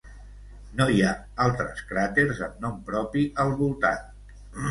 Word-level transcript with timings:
No 0.79 0.87
hi 0.93 1.03
ha 1.07 1.11
altres 1.45 1.83
cràters 1.91 2.41
amb 2.47 2.65
nom 2.65 2.81
propi 2.89 3.27
al 3.45 3.55
voltant. 3.63 4.35